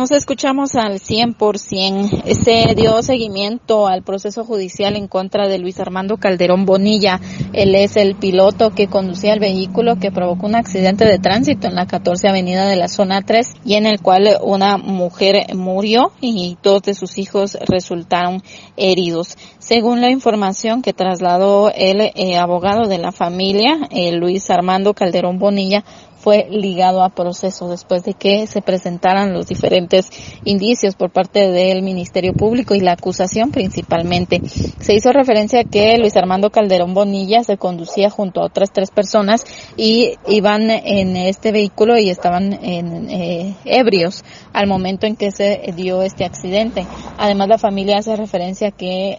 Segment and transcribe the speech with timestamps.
[0.00, 2.22] Nos escuchamos al 100%.
[2.32, 7.20] Se dio seguimiento al proceso judicial en contra de Luis Armando Calderón Bonilla.
[7.52, 11.74] Él es el piloto que conducía el vehículo que provocó un accidente de tránsito en
[11.74, 16.56] la 14 Avenida de la Zona 3 y en el cual una mujer murió y
[16.62, 18.42] dos de sus hijos resultaron
[18.78, 19.36] heridos.
[19.58, 25.38] Según la información que trasladó el eh, abogado de la familia, eh, Luis Armando Calderón
[25.38, 25.84] Bonilla,
[26.20, 30.10] fue ligado a proceso después de que se presentaran los diferentes
[30.44, 34.42] indicios por parte del Ministerio Público y la acusación principalmente.
[34.80, 38.90] Se hizo referencia a que Luis Armando Calderón Bonilla se conducía junto a otras tres
[38.90, 39.44] personas
[39.76, 45.72] y iban en este vehículo y estaban en, eh, ebrios al momento en que se
[45.74, 46.86] dio este accidente.
[47.16, 49.18] Además, la familia hace referencia a que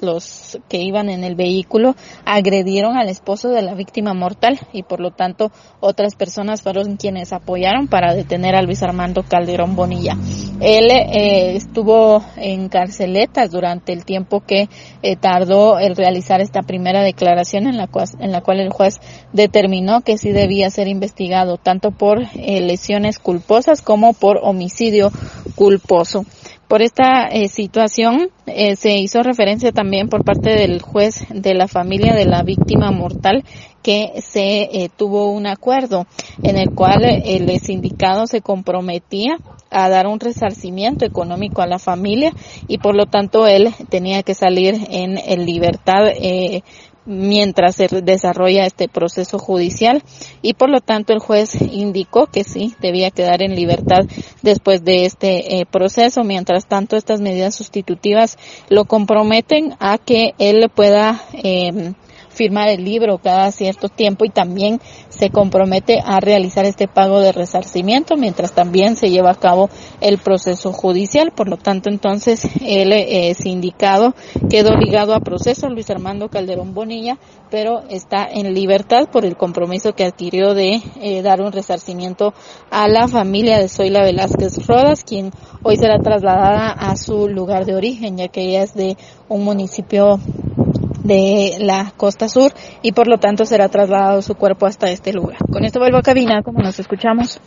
[0.00, 1.94] los que iban en el vehículo
[2.26, 5.50] agredieron al esposo de la víctima mortal y por lo tanto
[5.80, 10.16] otras personas fueron quienes apoyaron para detener a Luis Armando Calderón Bonilla.
[10.60, 14.68] Él eh, estuvo en carceletas durante el tiempo que
[15.02, 19.00] eh, tardó el realizar esta primera declaración en la, cual, en la cual el juez
[19.32, 25.10] determinó que sí debía ser investigado tanto por eh, lesiones culposas como por homicidio
[25.54, 26.24] culposo.
[26.72, 31.68] Por esta eh, situación eh, se hizo referencia también por parte del juez de la
[31.68, 33.44] familia de la víctima mortal
[33.82, 36.06] que se eh, tuvo un acuerdo
[36.42, 39.36] en el cual el sindicado se comprometía
[39.68, 42.32] a dar un resarcimiento económico a la familia
[42.68, 46.06] y por lo tanto él tenía que salir en, en libertad
[47.04, 50.02] mientras se desarrolla este proceso judicial
[50.40, 54.06] y por lo tanto el juez indicó que sí debía quedar en libertad
[54.42, 56.24] después de este eh, proceso.
[56.24, 61.94] Mientras tanto estas medidas sustitutivas lo comprometen a que él pueda eh,
[62.32, 67.32] firmar el libro cada cierto tiempo y también se compromete a realizar este pago de
[67.32, 69.68] resarcimiento mientras también se lleva a cabo
[70.00, 71.32] el proceso judicial.
[71.32, 74.14] Por lo tanto, entonces el eh, sindicado
[74.48, 77.18] quedó ligado a proceso Luis Armando Calderón Bonilla,
[77.50, 82.32] pero está en libertad por el compromiso que adquirió de eh, dar un resarcimiento
[82.70, 85.30] a la familia de Zoila Velázquez Rodas, quien
[85.62, 88.96] hoy será trasladada a su lugar de origen, ya que ella es de
[89.28, 90.18] un municipio
[91.04, 92.52] de la costa sur
[92.82, 95.38] y por lo tanto será trasladado su cuerpo hasta este lugar.
[95.50, 97.40] Con esto vuelvo a cabina, como nos escuchamos.